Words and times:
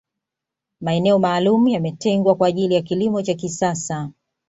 maeneo 0.81 1.19
maalum 1.19 1.67
yametengwa 1.67 2.35
kwa 2.35 2.47
ajili 2.47 2.75
ya 2.75 2.81
kilimo 2.81 3.21
cha 3.21 3.33
kisasa 3.33 4.09